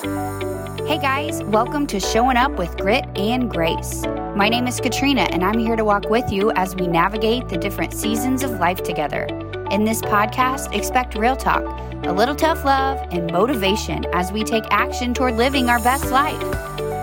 [0.00, 4.02] Hey guys, welcome to Showing Up with Grit and Grace.
[4.34, 7.58] My name is Katrina, and I'm here to walk with you as we navigate the
[7.58, 9.24] different seasons of life together.
[9.70, 11.64] In this podcast, expect real talk,
[12.06, 16.40] a little tough love, and motivation as we take action toward living our best life.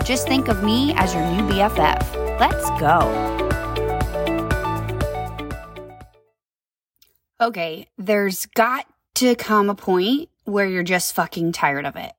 [0.04, 2.40] Just think of me as your new BFF.
[2.40, 3.28] Let's go.
[7.40, 12.12] Okay, there's got to come a point where you're just fucking tired of it.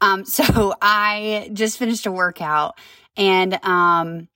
[0.00, 2.78] Um, so I just finished a workout
[3.16, 4.28] and, um,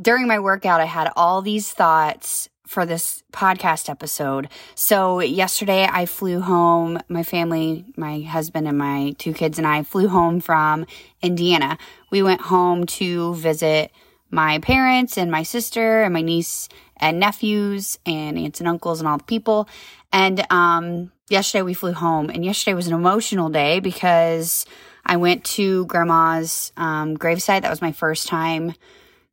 [0.00, 4.48] during my workout, I had all these thoughts for this podcast episode.
[4.74, 9.82] So yesterday I flew home, my family, my husband and my two kids and I
[9.82, 10.86] flew home from
[11.22, 11.78] Indiana.
[12.10, 13.90] We went home to visit
[14.30, 19.08] my parents and my sister and my niece and nephews and aunts and uncles and
[19.08, 19.66] all the people.
[20.12, 24.66] And um, yesterday we flew home, and yesterday was an emotional day because
[25.04, 27.62] I went to grandma's um, gravesite.
[27.62, 28.74] That was my first time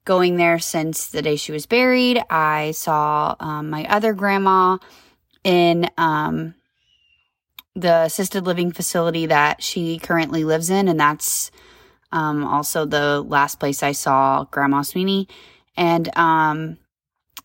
[0.05, 2.21] going there since the day she was buried.
[2.29, 4.77] I saw um, my other grandma
[5.43, 6.55] in um,
[7.75, 11.51] the assisted living facility that she currently lives in, and that's
[12.11, 15.27] um, also the last place I saw Grandma Sweeney.
[15.75, 16.77] And um,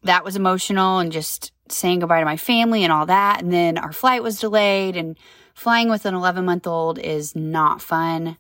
[0.05, 3.43] that was emotional and just saying goodbye to my family and all that.
[3.43, 5.19] And then our flight was delayed and
[5.61, 8.39] flying with an 11 month old is not fun.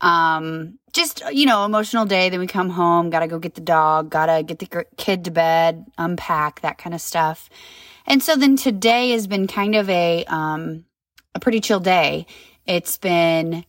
[0.00, 2.30] Um, just, you know, emotional day.
[2.30, 5.84] Then we come home, gotta go get the dog, gotta get the kid to bed,
[5.98, 7.50] unpack, that kind of stuff.
[8.06, 10.86] And so then today has been kind of a, um,
[11.34, 12.26] a pretty chill day.
[12.66, 13.66] It's been,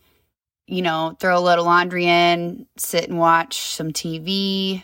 [0.66, 4.82] you know, throw a little laundry in, sit and watch some TV,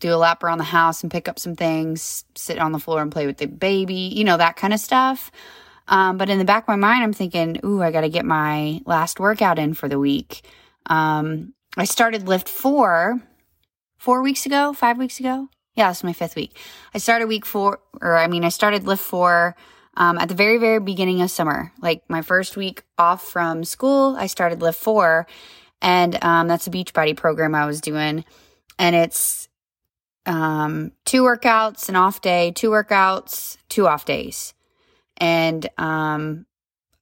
[0.00, 3.00] do a lap around the house and pick up some things, sit on the floor
[3.00, 5.30] and play with the baby, you know, that kind of stuff.
[5.88, 8.24] Um, but in the back of my mind, I'm thinking, ooh, I got to get
[8.24, 10.46] my last workout in for the week.
[10.86, 13.20] Um, I started lift four,
[13.98, 15.48] four weeks ago, five weeks ago.
[15.74, 16.56] Yeah, this is my fifth week.
[16.94, 19.56] I started week four, or I mean, I started lift four
[19.96, 21.72] um, at the very, very beginning of summer.
[21.80, 25.26] Like my first week off from school, I started lift four,
[25.80, 28.24] and um, that's a Beachbody program I was doing,
[28.78, 29.48] and it's
[30.26, 34.54] um, two workouts, an off day, two workouts, two off days.
[35.22, 36.46] And um,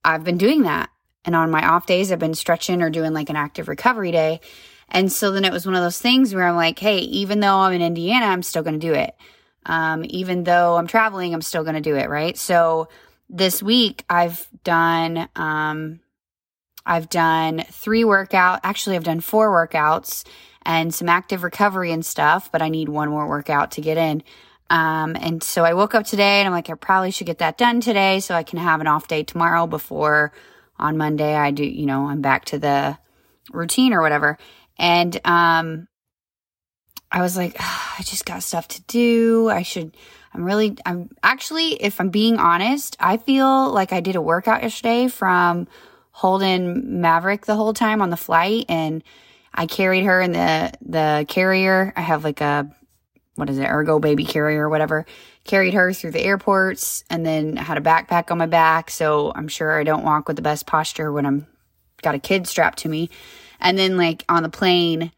[0.05, 0.91] I've been doing that.
[1.25, 4.41] And on my off days, I've been stretching or doing like an active recovery day.
[4.91, 7.57] And so then it was one of those things where I'm like, hey, even though
[7.57, 9.15] I'm in Indiana, I'm still going to do it.
[9.65, 12.11] Um, even though I'm traveling, I'm still going to do it.
[12.11, 12.37] Right.
[12.37, 12.89] So
[13.31, 16.01] this week I've done, um,
[16.85, 18.61] I've done three workout.
[18.65, 20.27] Actually, I've done four workouts
[20.63, 24.23] and some active recovery and stuff, but I need one more workout to get in.
[24.71, 27.59] Um, and so I woke up today and I'm like, I probably should get that
[27.59, 30.33] done today so I can have an off day tomorrow before
[30.79, 32.97] on Monday I do, you know, I'm back to the
[33.53, 34.39] routine or whatever.
[34.79, 35.89] And, um,
[37.13, 39.51] I was like, I just got stuff to do.
[39.51, 39.97] I should,
[40.33, 44.63] I'm really, I'm actually, if I'm being honest, I feel like I did a workout
[44.63, 45.67] yesterday from
[46.13, 49.03] holding Maverick the whole time on the flight and
[49.53, 51.93] I carried her in the the carrier.
[51.97, 52.71] I have like a
[53.41, 55.07] what is it, Ergobaby carrier or whatever.
[55.45, 58.91] Carried her through the airports and then had a backpack on my back.
[58.91, 61.47] So I'm sure I don't walk with the best posture when I'm
[62.03, 63.11] got a kid strapped to me.
[63.59, 65.13] And then like on the plane,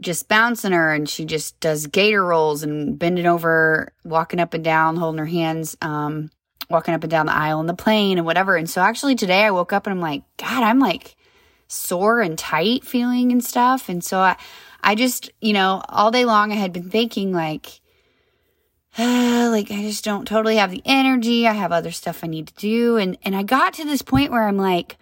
[0.00, 4.64] just bouncing her and she just does gator rolls and bending over, walking up and
[4.64, 6.30] down, holding her hands, um,
[6.70, 8.56] walking up and down the aisle in the plane and whatever.
[8.56, 11.16] And so actually today I woke up and I'm like, God, I'm like
[11.66, 13.88] sore and tight feeling and stuff.
[13.88, 14.36] And so I,
[14.82, 17.80] I just, you know, all day long I had been thinking like,
[18.98, 21.46] like I just don't totally have the energy.
[21.46, 22.96] I have other stuff I need to do.
[22.96, 24.96] And, and I got to this point where I'm like,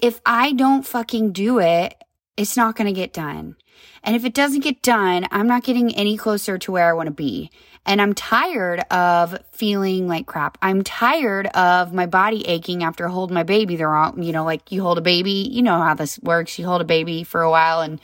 [0.00, 1.94] if I don't fucking do it,
[2.36, 3.56] it's not to get done.
[4.02, 7.06] And if it doesn't get done, I'm not getting any closer to where I want
[7.06, 7.50] to be.
[7.84, 10.56] And I'm tired of feeling like crap.
[10.62, 14.70] I'm tired of my body aching after holding my baby the wrong, you know, like
[14.70, 16.58] you hold a baby, you know how this works.
[16.58, 18.00] You hold a baby for a while and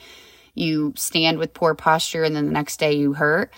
[0.59, 3.53] you stand with poor posture and then the next day you hurt.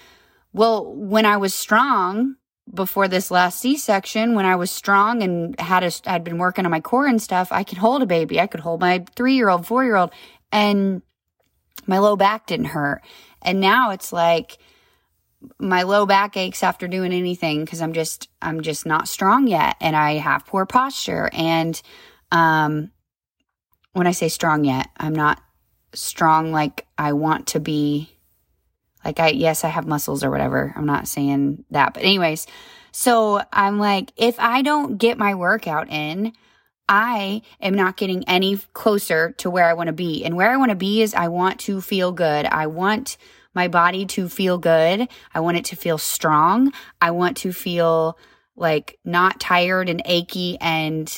[0.54, 2.36] Well, when I was strong
[2.74, 6.72] before this last C-section, when I was strong and had a, had been working on
[6.72, 8.40] my core and stuff, I could hold a baby.
[8.40, 10.12] I could hold my three year old, four year old
[10.52, 11.02] and
[11.88, 13.02] my low back didn't hurt.
[13.42, 14.58] And now it's like,
[15.60, 19.76] my low back aches after doing anything because I'm just I'm just not strong yet
[19.82, 21.82] and I have poor posture and
[22.32, 22.92] um
[23.94, 25.42] when I say strong yet I'm not
[25.94, 28.10] strong like I want to be
[29.04, 32.48] like I yes I have muscles or whatever I'm not saying that but anyways
[32.92, 36.34] so I'm like if I don't get my workout in
[36.92, 40.26] I am not getting any closer to where I want to be.
[40.26, 42.46] And where I want to be is I want to feel good.
[42.46, 43.16] I want
[43.54, 45.08] my body to feel good.
[45.34, 46.74] I want it to feel strong.
[47.00, 48.18] I want to feel
[48.58, 51.18] like not tired and achy and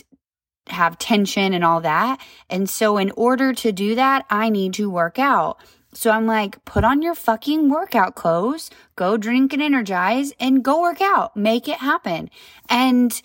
[0.68, 2.20] have tension and all that.
[2.50, 5.60] And so, in order to do that, I need to work out.
[5.94, 10.82] So I'm like, put on your fucking workout clothes, go drink and energize, and go
[10.82, 11.38] work out.
[11.38, 12.30] Make it happen.
[12.68, 13.22] And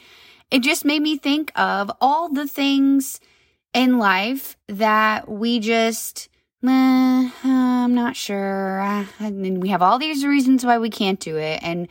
[0.51, 3.21] it just made me think of all the things
[3.73, 6.29] in life that we just,
[6.65, 8.81] eh, I'm not sure.
[9.19, 11.61] And we have all these reasons why we can't do it.
[11.63, 11.89] And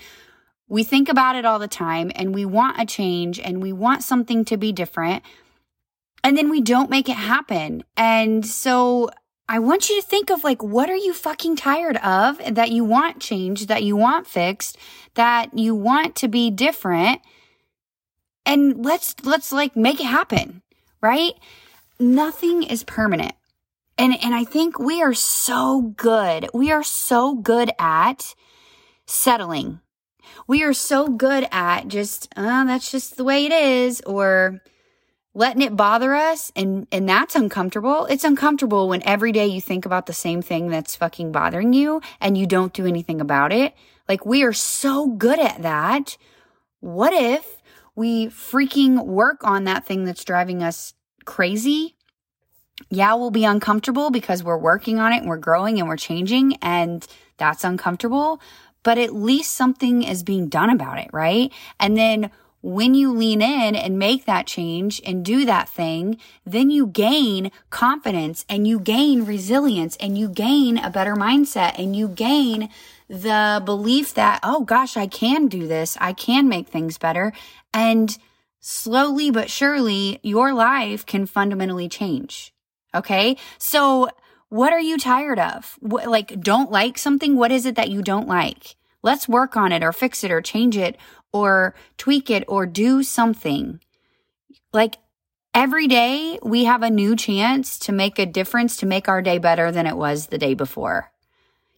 [0.69, 4.03] we think about it all the time and we want a change and we want
[4.03, 5.23] something to be different.
[6.23, 7.83] And then we don't make it happen.
[7.95, 9.09] And so
[9.47, 12.83] I want you to think of like, what are you fucking tired of that you
[12.83, 14.77] want changed, that you want fixed,
[15.13, 17.21] that you want to be different?
[18.45, 20.61] And let's, let's like make it happen,
[21.01, 21.33] right?
[21.99, 23.33] Nothing is permanent.
[23.97, 26.49] And, and I think we are so good.
[26.53, 28.35] We are so good at
[29.05, 29.79] settling.
[30.47, 34.61] We are so good at just, oh, that's just the way it is, or
[35.37, 38.07] letting it bother us and and that's uncomfortable.
[38.07, 42.01] It's uncomfortable when every day you think about the same thing that's fucking bothering you
[42.19, 43.75] and you don't do anything about it.
[44.09, 46.17] Like we are so good at that.
[46.79, 47.61] What if
[47.95, 50.95] we freaking work on that thing that's driving us
[51.25, 51.97] crazy
[52.89, 56.57] yeah, we'll be uncomfortable because we're working on it and we're growing and we're changing
[56.57, 57.05] and
[57.37, 58.39] that's uncomfortable,
[58.83, 61.51] but at least something is being done about it, right?
[61.79, 62.31] And then
[62.61, 67.51] when you lean in and make that change and do that thing, then you gain
[67.69, 72.69] confidence and you gain resilience and you gain a better mindset and you gain
[73.07, 75.97] the belief that, oh gosh, I can do this.
[76.01, 77.31] I can make things better.
[77.73, 78.17] And
[78.59, 82.53] slowly but surely, your life can fundamentally change.
[82.93, 83.37] Okay.
[83.57, 84.09] So
[84.49, 85.77] what are you tired of?
[85.79, 87.35] What, like, don't like something?
[87.35, 88.75] What is it that you don't like?
[89.03, 90.97] Let's work on it or fix it or change it
[91.31, 93.79] or tweak it or do something.
[94.73, 94.95] Like
[95.53, 99.37] every day we have a new chance to make a difference, to make our day
[99.37, 101.11] better than it was the day before.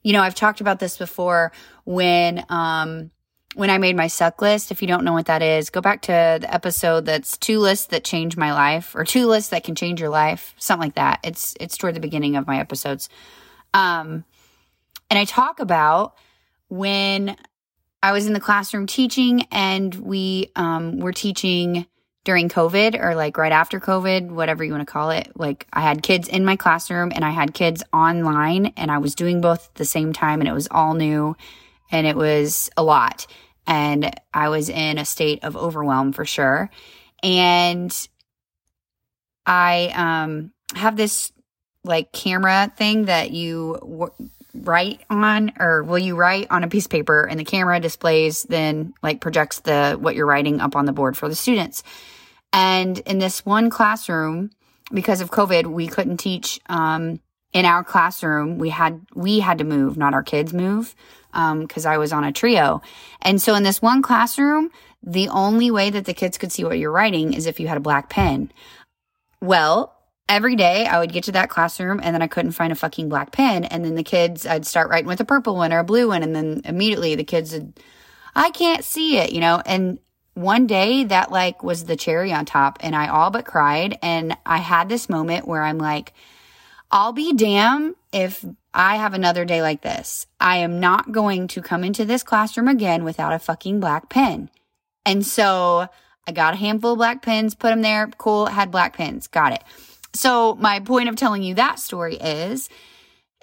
[0.01, 1.51] You know, I've talked about this before
[1.83, 3.11] when, um,
[3.55, 6.03] when I made my suck list, if you don't know what that is, go back
[6.03, 9.75] to the episode that's two lists that change my life or two lists that can
[9.75, 11.19] change your life, something like that.
[11.23, 13.09] It's it's toward the beginning of my episodes.
[13.73, 14.23] Um
[15.09, 16.15] and I talk about
[16.67, 17.35] when
[18.03, 21.87] I was in the classroom teaching and we um were teaching
[22.25, 25.31] during COVID or like right after COVID, whatever you want to call it.
[25.35, 29.15] Like I had kids in my classroom and I had kids online and I was
[29.15, 31.35] doing both at the same time and it was all new
[31.91, 33.27] and it was a lot.
[33.67, 36.69] And I was in a state of overwhelm for sure.
[37.21, 38.07] And
[39.45, 41.31] I um, have this
[41.83, 46.85] like camera thing that you w- write on, or will you write on a piece
[46.85, 50.85] of paper and the camera displays then like projects the what you're writing up on
[50.85, 51.83] the board for the students.
[52.51, 54.49] And in this one classroom,
[54.91, 57.19] because of COVID, we couldn't teach um,
[57.53, 58.57] in our classroom.
[58.57, 60.95] We had we had to move, not our kids move
[61.31, 62.81] because um, I was on a trio.
[63.21, 64.71] And so in this one classroom,
[65.01, 67.77] the only way that the kids could see what you're writing is if you had
[67.77, 68.51] a black pen.
[69.41, 69.95] Well,
[70.27, 73.09] every day I would get to that classroom and then I couldn't find a fucking
[73.09, 73.65] black pen.
[73.65, 76.23] And then the kids, I'd start writing with a purple one or a blue one.
[76.23, 77.79] And then immediately the kids would,
[78.35, 79.61] I can't see it, you know?
[79.65, 79.99] And
[80.35, 83.97] one day that like was the cherry on top and I all but cried.
[84.01, 86.13] And I had this moment where I'm like,
[86.91, 88.43] I'll be damn if
[88.73, 90.25] I have another day like this.
[90.39, 94.49] I am not going to come into this classroom again without a fucking black pen.
[95.05, 95.87] And so
[96.27, 98.07] I got a handful of black pens, put them there.
[98.17, 98.47] Cool.
[98.47, 99.27] Had black pens.
[99.27, 99.63] Got it.
[100.15, 102.69] So my point of telling you that story is,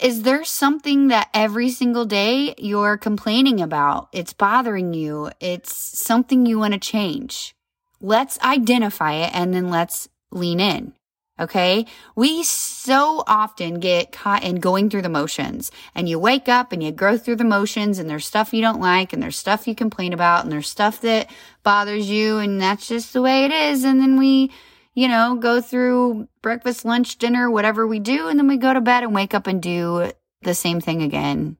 [0.00, 4.08] is there something that every single day you're complaining about?
[4.12, 5.30] It's bothering you.
[5.40, 7.54] It's something you want to change.
[8.00, 10.95] Let's identify it and then let's lean in.
[11.38, 11.84] Okay.
[12.14, 16.82] We so often get caught in going through the motions and you wake up and
[16.82, 19.74] you go through the motions and there's stuff you don't like and there's stuff you
[19.74, 21.28] complain about and there's stuff that
[21.62, 23.84] bothers you and that's just the way it is.
[23.84, 24.50] And then we,
[24.94, 28.28] you know, go through breakfast, lunch, dinner, whatever we do.
[28.28, 31.58] And then we go to bed and wake up and do the same thing again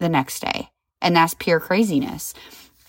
[0.00, 0.70] the next day.
[1.00, 2.34] And that's pure craziness.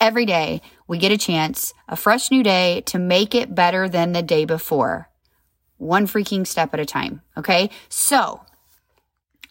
[0.00, 4.12] Every day we get a chance, a fresh new day to make it better than
[4.12, 5.08] the day before
[5.78, 7.22] one freaking step at a time.
[7.36, 7.70] Okay.
[7.88, 8.42] So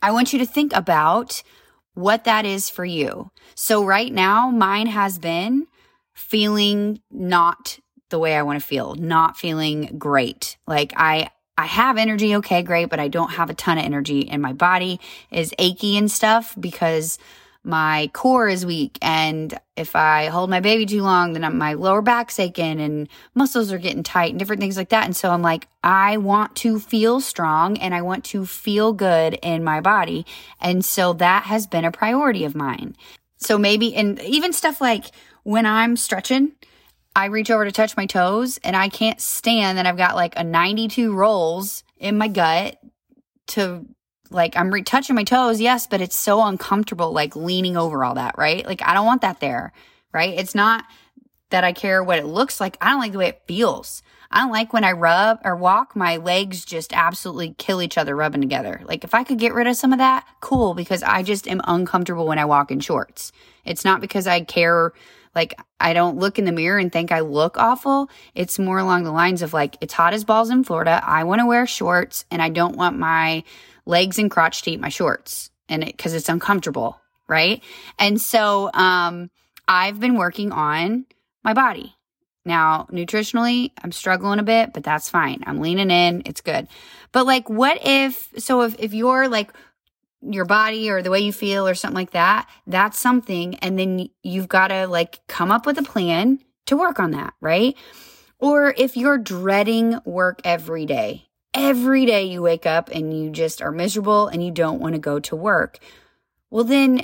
[0.01, 1.41] I want you to think about
[1.93, 3.31] what that is for you.
[3.55, 5.67] So right now, mine has been
[6.13, 7.79] feeling not
[8.09, 10.57] the way I want to feel, not feeling great.
[10.67, 14.29] Like I I have energy, okay, great, but I don't have a ton of energy
[14.29, 14.99] and my body
[15.31, 17.17] is achy and stuff because
[17.67, 22.01] my core is weak and if I hold my baby too long, then my lower
[22.01, 25.05] back's aching and muscles are getting tight and different things like that.
[25.05, 29.37] And so I'm like, I want to feel strong and I want to feel good
[29.43, 30.25] in my body.
[30.59, 32.95] And so that has been a priority of mine.
[33.37, 35.05] So maybe, and even stuff like
[35.43, 36.53] when I'm stretching,
[37.15, 40.33] I reach over to touch my toes and I can't stand that I've got like
[40.37, 42.77] a 92 rolls in my gut
[43.47, 43.85] to
[44.31, 48.37] like I'm retouching my toes, yes, but it's so uncomfortable, like leaning over all that,
[48.37, 48.65] right?
[48.65, 49.73] Like I don't want that there,
[50.13, 50.37] right?
[50.37, 50.85] It's not
[51.49, 52.77] that I care what it looks like.
[52.81, 54.03] I don't like the way it feels.
[54.29, 58.15] I don't like when I rub or walk, my legs just absolutely kill each other
[58.15, 58.81] rubbing together.
[58.83, 61.61] Like if I could get rid of some of that, cool, because I just am
[61.63, 63.31] uncomfortable when I walk in shorts.
[63.63, 64.93] It's not because I care
[65.33, 68.09] like, I don't look in the mirror and think I look awful.
[68.33, 70.99] It's more along the lines of like, it's hot as balls in Florida.
[71.05, 73.43] I want to wear shorts and I don't want my
[73.87, 76.99] legs and crotch to eat my shorts and it, cause it's uncomfortable.
[77.27, 77.61] Right.
[77.99, 79.29] And so, um,
[79.67, 81.05] I've been working on
[81.43, 81.93] my body.
[82.45, 85.43] Now, nutritionally, I'm struggling a bit, but that's fine.
[85.45, 86.21] I'm leaning in.
[86.25, 86.69] It's good.
[87.11, 89.51] But like, what if, so if, if you're like
[90.21, 93.55] your body or the way you feel or something like that, that's something.
[93.55, 97.33] And then you've got to like come up with a plan to work on that,
[97.41, 97.75] right?
[98.39, 103.61] Or if you're dreading work every day, every day you wake up and you just
[103.61, 105.79] are miserable and you don't want to go to work,
[106.49, 107.01] well, then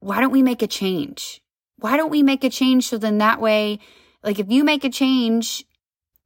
[0.00, 1.42] why don't we make a change?
[1.76, 3.78] Why don't we make a change so then that way,
[4.22, 5.64] like if you make a change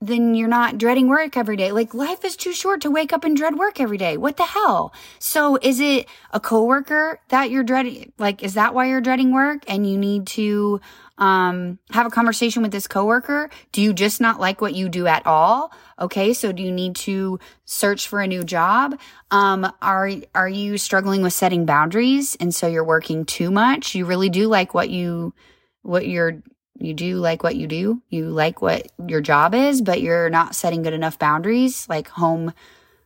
[0.00, 1.72] then you're not dreading work every day.
[1.72, 4.18] Like life is too short to wake up and dread work every day.
[4.18, 4.92] What the hell?
[5.18, 8.12] So is it a coworker that you're dreading?
[8.18, 10.82] Like, is that why you're dreading work and you need to,
[11.16, 13.48] um, have a conversation with this coworker?
[13.72, 15.72] Do you just not like what you do at all?
[15.98, 16.34] Okay.
[16.34, 19.00] So do you need to search for a new job?
[19.30, 22.36] Um, are, are you struggling with setting boundaries?
[22.38, 23.94] And so you're working too much?
[23.94, 25.32] You really do like what you,
[25.80, 26.42] what you're
[26.78, 28.02] you do like what you do.
[28.08, 32.52] You like what your job is, but you're not setting good enough boundaries, like home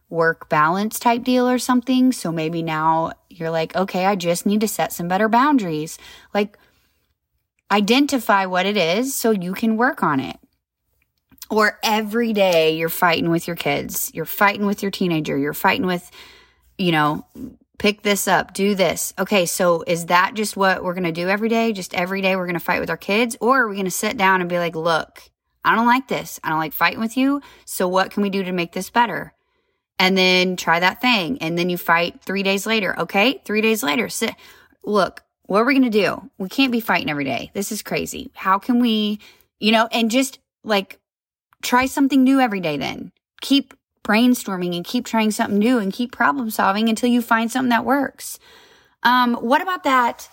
[0.09, 2.13] work balance type deal or something.
[2.13, 5.99] So maybe now you're like, okay, I just need to set some better boundaries.
[6.35, 6.59] Like,
[7.71, 10.37] identify what it is so you can work on it.
[11.49, 15.87] Or every day you're fighting with your kids, you're fighting with your teenager, you're fighting
[15.87, 16.09] with,
[16.79, 17.27] you know,
[17.81, 19.15] pick this up, do this.
[19.19, 21.73] Okay, so is that just what we're going to do every day?
[21.73, 23.39] Just every day we're going to fight with our kids?
[23.41, 25.23] Or are we going to sit down and be like, look,
[25.65, 26.39] I don't like this.
[26.45, 27.41] I don't like fighting with you.
[27.65, 29.33] So what can we do to make this better?
[29.99, 31.39] And then try that thing.
[31.41, 32.99] And then you fight three days later.
[33.01, 34.35] Okay, three days later, sit.
[34.85, 36.31] Look, what are we going to do?
[36.37, 37.51] We can't be fighting every day.
[37.55, 38.31] This is crazy.
[38.35, 39.21] How can we,
[39.59, 41.01] you know, and just like
[41.63, 43.11] try something new every day then.
[43.41, 43.73] Keep
[44.05, 47.85] brainstorming and keep trying something new and keep problem solving until you find something that
[47.85, 48.39] works.
[49.03, 50.29] Um, what about that?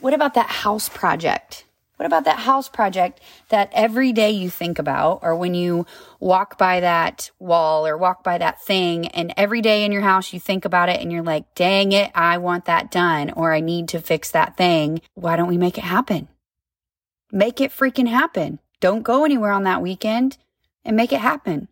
[0.00, 1.64] What about that house project?
[1.96, 3.20] What about that house project
[3.50, 5.84] that every day you think about, or when you
[6.18, 10.32] walk by that wall or walk by that thing, and every day in your house
[10.32, 13.60] you think about it and you're like, dang it, I want that done, or I
[13.60, 15.02] need to fix that thing.
[15.12, 16.28] Why don't we make it happen?
[17.30, 18.60] Make it freaking happen.
[18.80, 20.38] Don't go anywhere on that weekend
[20.86, 21.68] and make it happen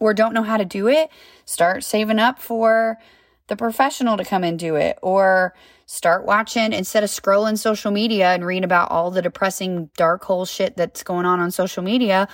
[0.00, 1.10] or don't know how to do it,
[1.44, 2.98] start saving up for
[3.46, 5.54] the professional to come and do it or
[5.86, 10.46] start watching instead of scrolling social media and reading about all the depressing dark hole
[10.46, 12.26] shit that's going on on social media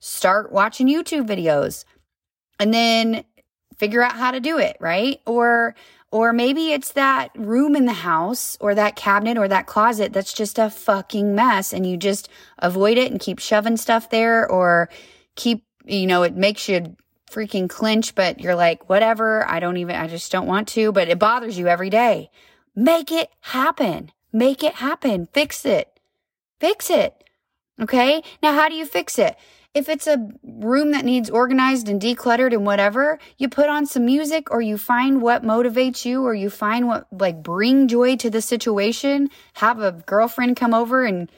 [0.00, 1.84] start watching youtube videos
[2.58, 3.24] and then
[3.78, 5.20] figure out how to do it right?
[5.26, 5.74] Or
[6.10, 10.32] or maybe it's that room in the house or that cabinet or that closet that's
[10.32, 12.28] just a fucking mess and you just
[12.58, 14.88] avoid it and keep shoving stuff there or
[15.34, 16.96] keep you know it makes you
[17.30, 21.08] freaking clinch, but you're like, whatever, I don't even, I just don't want to, but
[21.08, 22.30] it bothers you every day.
[22.74, 24.12] Make it happen.
[24.32, 25.28] Make it happen.
[25.32, 26.00] Fix it.
[26.60, 27.24] Fix it.
[27.80, 28.22] Okay.
[28.42, 29.36] Now, how do you fix it?
[29.74, 34.04] If it's a room that needs organized and decluttered and whatever, you put on some
[34.04, 38.30] music or you find what motivates you or you find what like bring joy to
[38.30, 39.30] the situation.
[39.54, 41.28] Have a girlfriend come over and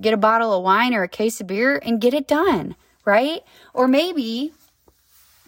[0.00, 3.42] get a bottle of wine or a case of beer and get it done, right?
[3.74, 4.54] Or maybe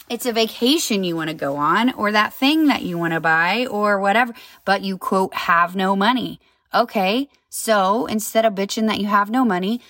[0.09, 3.21] it's a vacation you want to go on or that thing that you want to
[3.21, 4.35] buy or whatever,
[4.65, 6.41] but you quote, have no money.
[6.75, 7.29] Okay.
[7.49, 9.81] So instead of bitching that you have no money,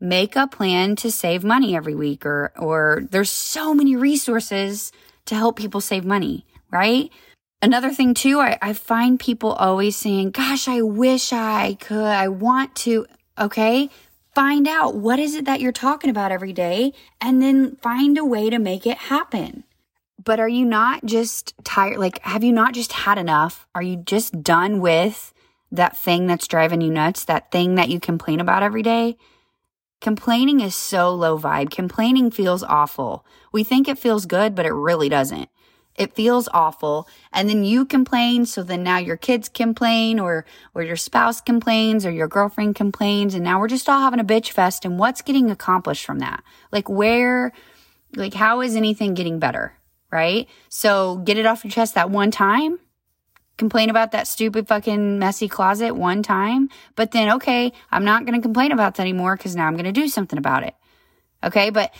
[0.00, 4.90] make a plan to save money every week or, or there's so many resources
[5.26, 7.10] to help people save money, right?
[7.62, 12.28] Another thing too, I, I find people always saying, gosh, I wish I could, I
[12.28, 13.06] want to.
[13.38, 13.90] Okay.
[14.34, 18.24] Find out what is it that you're talking about every day and then find a
[18.24, 19.64] way to make it happen.
[20.22, 21.98] But are you not just tired?
[21.98, 23.66] Like, have you not just had enough?
[23.74, 25.32] Are you just done with
[25.72, 27.24] that thing that's driving you nuts?
[27.24, 29.16] That thing that you complain about every day?
[30.00, 31.70] Complaining is so low vibe.
[31.70, 33.24] Complaining feels awful.
[33.52, 35.48] We think it feels good, but it really doesn't.
[36.00, 37.06] It feels awful.
[37.30, 38.46] And then you complain.
[38.46, 43.34] So then now your kids complain or, or your spouse complains or your girlfriend complains.
[43.34, 44.86] And now we're just all having a bitch fest.
[44.86, 46.42] And what's getting accomplished from that?
[46.72, 47.52] Like where,
[48.16, 49.76] like how is anything getting better?
[50.10, 50.48] Right?
[50.70, 52.78] So get it off your chest that one time.
[53.58, 56.70] Complain about that stupid fucking messy closet one time.
[56.96, 59.84] But then, okay, I'm not going to complain about that anymore because now I'm going
[59.84, 60.74] to do something about it.
[61.44, 61.68] Okay.
[61.68, 61.92] But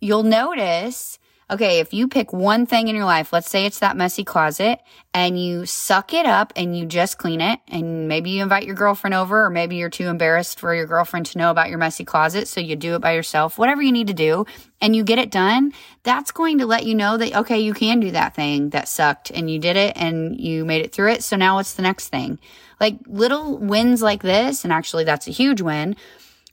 [0.00, 3.96] you'll notice okay, if you pick one thing in your life, let's say it's that
[3.96, 4.80] messy closet,
[5.14, 8.74] and you suck it up and you just clean it, and maybe you invite your
[8.74, 12.04] girlfriend over, or maybe you're too embarrassed for your girlfriend to know about your messy
[12.04, 14.44] closet, so you do it by yourself, whatever you need to do,
[14.80, 15.72] and you get it done,
[16.02, 19.30] that's going to let you know that, okay, you can do that thing that sucked,
[19.30, 22.08] and you did it, and you made it through it, so now what's the next
[22.08, 22.40] thing?
[22.80, 25.96] Like little wins like this, and actually that's a huge win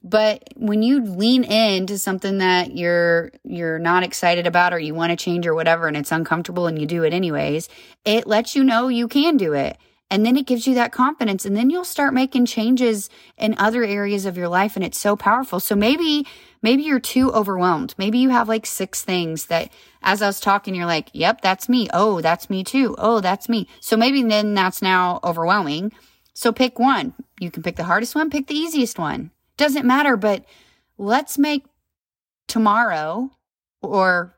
[0.04, 5.12] but when you lean into something that you're you're not excited about or you want
[5.12, 7.70] to change or whatever and it's uncomfortable and you do it anyways,
[8.04, 9.78] it lets you know you can do it.
[10.12, 13.84] And then it gives you that confidence and then you'll start making changes in other
[13.84, 15.62] areas of your life and it's so powerful.
[15.62, 16.28] So maybe
[16.62, 17.96] maybe you're too overwhelmed.
[17.98, 21.70] Maybe you have like six things that as I was talking you're like, "Yep, that's
[21.70, 21.88] me.
[21.94, 22.94] Oh, that's me too.
[22.98, 25.94] Oh, that's me." So maybe then that's now overwhelming.
[26.34, 27.14] So pick one.
[27.40, 29.32] You can pick the hardest one, pick the easiest one.
[29.58, 30.46] Doesn't matter, but
[30.98, 31.66] let's make
[32.48, 33.30] tomorrow
[33.82, 34.36] or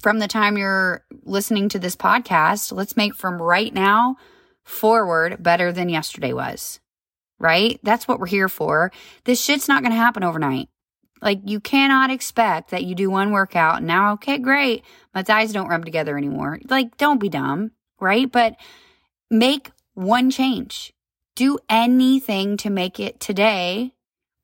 [0.00, 4.16] from the time you're listening to this podcast, let's make from right now
[4.64, 6.80] forward better than yesterday was.
[7.38, 7.80] Right?
[7.82, 8.92] That's what we're here for.
[9.24, 10.68] This shit's not going to happen overnight.
[11.20, 14.84] Like you cannot expect that you do one workout and now, okay, great.
[15.14, 16.58] My thighs don't rub together anymore.
[16.68, 18.30] Like, don't be dumb, right?
[18.30, 18.56] But
[19.30, 20.92] make one change.
[21.34, 23.94] Do anything to make it today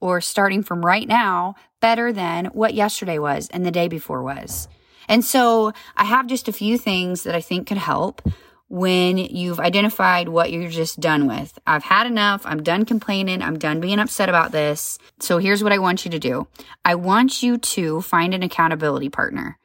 [0.01, 4.69] or starting from right now better than what yesterday was and the day before was.
[5.09, 8.23] And so I have just a few things that I think could help
[8.69, 11.59] when you've identified what you're just done with.
[11.67, 12.43] I've had enough.
[12.45, 13.43] I'm done complaining.
[13.43, 14.99] I'm done being upset about this.
[15.21, 16.47] So here's what I want you to do.
[16.85, 19.58] I want you to find an accountability partner.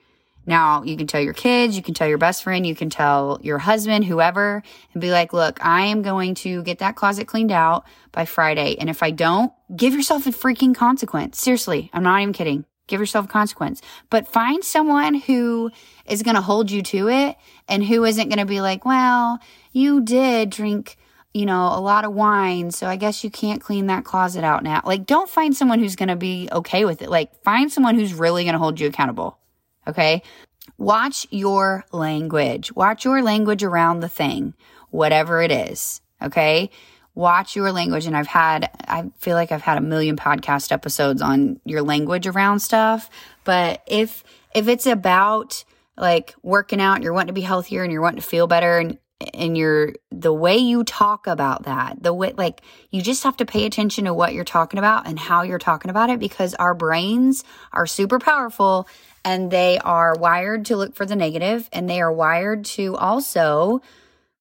[0.45, 3.39] Now, you can tell your kids, you can tell your best friend, you can tell
[3.41, 4.62] your husband, whoever,
[4.93, 8.75] and be like, look, I am going to get that closet cleaned out by Friday.
[8.77, 11.39] And if I don't, give yourself a freaking consequence.
[11.39, 12.65] Seriously, I'm not even kidding.
[12.88, 13.82] Give yourself a consequence.
[14.10, 15.71] But find someone who
[16.06, 17.38] is going to hold you to it
[17.69, 19.39] and who isn't going to be like, well,
[19.71, 20.97] you did drink
[21.34, 24.63] you know, a lot of wine, so I guess you can't clean that closet out
[24.63, 24.82] now.
[24.86, 27.10] Like, don't find someone who's going to be okay with it.
[27.10, 29.39] Like, find someone who's really going to hold you accountable.
[29.88, 30.24] Okay.
[30.78, 32.74] Watch your language.
[32.74, 34.54] Watch your language around the thing,
[34.89, 36.02] whatever it is.
[36.22, 36.69] Okay.
[37.15, 38.06] Watch your language.
[38.08, 42.26] And I've had, I feel like I've had a million podcast episodes on your language
[42.26, 43.10] around stuff.
[43.43, 44.24] But if,
[44.56, 45.63] if it's about
[45.96, 48.98] like working out, you're wanting to be healthier and you're wanting to feel better and
[49.33, 53.45] and you're the way you talk about that the way like you just have to
[53.45, 56.73] pay attention to what you're talking about and how you're talking about it because our
[56.73, 58.88] brains are super powerful
[59.25, 63.81] and they are wired to look for the negative and they are wired to also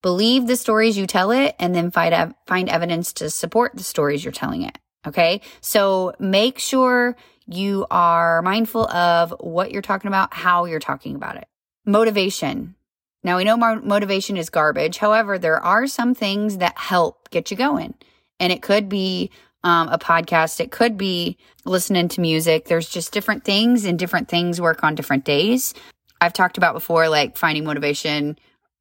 [0.03, 4.25] believe the stories you tell it and then find find evidence to support the stories
[4.25, 5.40] you're telling it okay?
[5.61, 7.16] So make sure
[7.47, 11.47] you are mindful of what you're talking about how you're talking about it.
[11.85, 12.77] Motivation
[13.25, 17.57] now we know motivation is garbage however there are some things that help get you
[17.57, 17.95] going
[18.41, 19.31] and it could be
[19.65, 20.61] um, a podcast.
[20.61, 22.67] It could be listening to music.
[22.67, 25.75] There's just different things and different things work on different days.
[26.21, 28.39] I've talked about before, like finding motivation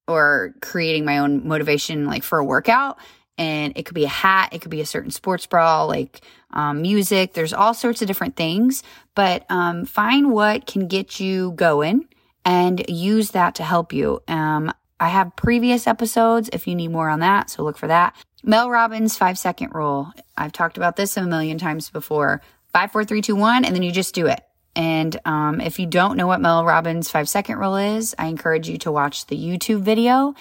[0.08, 2.97] or creating my own motivation, like for a workout.
[3.38, 6.82] And it could be a hat, it could be a certain sports bra, like um,
[6.82, 7.34] music.
[7.34, 8.84] There's all sorts of different things,
[9.15, 12.08] but um, find what can get you going
[12.45, 14.21] and use that to help you.
[14.27, 18.15] Um, I have previous episodes if you need more on that, so look for that.
[18.43, 20.12] Mel Robbins five second rule.
[20.38, 22.41] I've talked about this a million times before.
[22.71, 24.41] Five, four, three, two, one, and then you just do it.
[24.75, 28.69] And um, if you don't know what Mel Robbins five second rule is, I encourage
[28.69, 30.34] you to watch the YouTube video.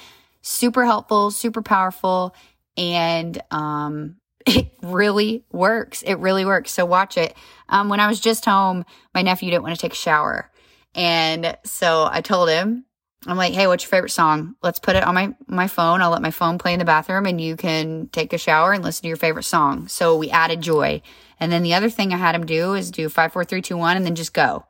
[0.42, 2.34] Super helpful, super powerful,
[2.76, 6.02] and um, it really works.
[6.02, 6.70] It really works.
[6.70, 7.34] So watch it.
[7.68, 8.84] Um, when I was just home,
[9.14, 10.50] my nephew didn't want to take a shower.
[10.94, 12.84] And so I told him,
[13.26, 14.54] I'm like, hey, what's your favorite song?
[14.62, 16.00] Let's put it on my, my phone.
[16.00, 18.82] I'll let my phone play in the bathroom and you can take a shower and
[18.82, 19.88] listen to your favorite song.
[19.88, 21.02] So we added joy.
[21.38, 23.76] And then the other thing I had him do is do five, four, three, two,
[23.76, 24.64] one, and then just go.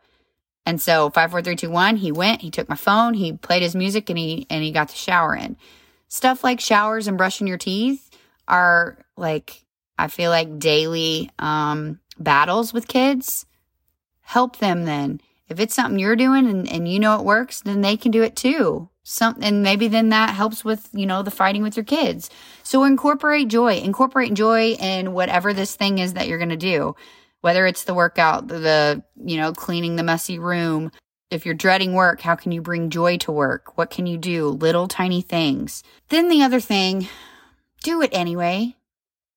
[0.66, 3.62] And so five, four, three, two, one, he went, he took my phone, he played
[3.62, 5.56] his music and he, and he got the shower in.
[6.08, 8.10] Stuff like showers and brushing your teeth
[8.48, 9.64] are like,
[9.96, 13.46] I feel like daily, um, battles with kids.
[14.20, 15.20] Help them then
[15.50, 18.22] if it's something you're doing and, and you know it works, then they can do
[18.22, 18.88] it too.
[19.02, 22.30] Some, and maybe then that helps with, you know, the fighting with your kids.
[22.62, 26.94] So incorporate joy, incorporate joy in whatever this thing is that you're going to do.
[27.40, 30.92] Whether it's the workout, the, you know, cleaning the messy room.
[31.30, 33.76] If you're dreading work, how can you bring joy to work?
[33.76, 34.48] What can you do?
[34.48, 35.82] Little tiny things.
[36.10, 37.08] Then the other thing,
[37.82, 38.76] do it anyway.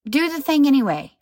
[0.07, 1.12] Do the thing anyway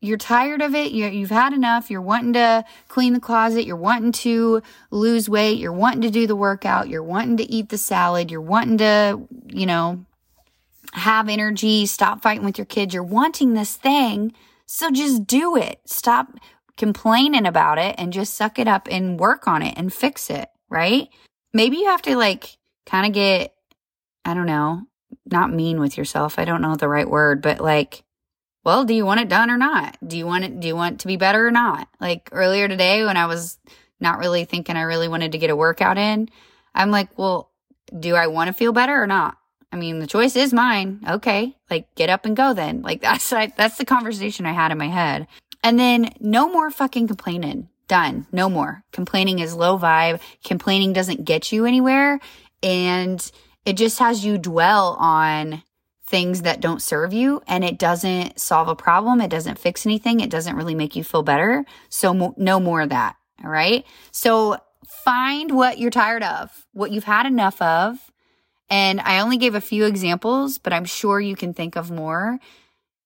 [0.00, 0.92] you're tired of it.
[0.92, 1.90] you have had enough.
[1.90, 3.66] You're wanting to clean the closet.
[3.66, 5.58] You're wanting to lose weight.
[5.58, 6.88] You're wanting to do the workout.
[6.88, 8.30] You're wanting to eat the salad.
[8.30, 10.06] You're wanting to, you know,
[10.94, 11.84] have energy.
[11.84, 12.94] Stop fighting with your kids.
[12.94, 14.32] You're wanting this thing.
[14.64, 15.80] So just do it.
[15.84, 16.28] Stop
[16.78, 20.48] complaining about it and just suck it up and work on it and fix it.
[20.70, 21.08] Right.
[21.52, 23.54] Maybe you have to like kind of get,
[24.24, 24.82] I don't know,
[25.26, 26.38] not mean with yourself.
[26.38, 28.02] I don't know the right word, but like,
[28.64, 29.96] well, do you want it done or not?
[30.06, 31.88] Do you want it, do you want to be better or not?
[32.00, 33.58] Like earlier today when I was
[34.00, 36.28] not really thinking I really wanted to get a workout in,
[36.74, 37.50] I'm like, well,
[37.98, 39.36] do I want to feel better or not?
[39.72, 41.00] I mean, the choice is mine.
[41.08, 41.56] Okay.
[41.70, 42.82] Like get up and go then.
[42.90, 45.26] Like that's, I, that's the conversation I had in my head.
[45.62, 47.68] And then no more fucking complaining.
[47.88, 48.26] Done.
[48.30, 48.84] No more.
[48.92, 50.20] Complaining is low vibe.
[50.44, 52.20] Complaining doesn't get you anywhere.
[52.62, 53.30] And
[53.64, 55.62] it just has you dwell on
[56.10, 59.20] things that don't serve you and it doesn't solve a problem.
[59.20, 60.18] It doesn't fix anything.
[60.18, 61.64] It doesn't really make you feel better.
[61.88, 63.14] So mo- no more of that.
[63.42, 63.86] All right.
[64.10, 64.58] So
[65.04, 67.98] find what you're tired of, what you've had enough of.
[68.68, 72.38] And I only gave a few examples, but I'm sure you can think of more.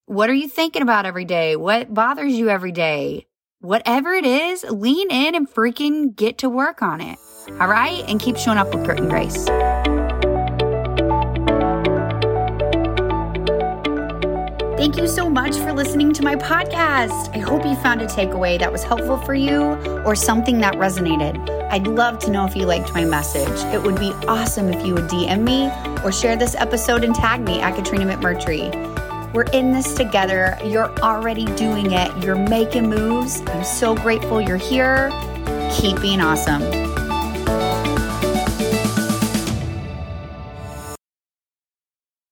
[0.07, 1.57] What are you thinking about every day?
[1.57, 3.27] What bothers you every day?
[3.61, 7.19] Whatever it is, lean in and freaking get to work on it.
[7.61, 8.05] All right.
[8.09, 9.47] And keep showing up with grit and grace.
[14.85, 17.35] Thank you so much for listening to my podcast.
[17.35, 19.63] I hope you found a takeaway that was helpful for you
[20.05, 21.49] or something that resonated.
[21.71, 23.49] I'd love to know if you liked my message.
[23.73, 25.71] It would be awesome if you would DM me
[26.05, 29.33] or share this episode and tag me at Katrina McMurtry.
[29.33, 30.59] We're in this together.
[30.63, 32.23] You're already doing it.
[32.23, 33.41] You're making moves.
[33.47, 35.09] I'm so grateful you're here.
[35.73, 36.84] Keep being awesome.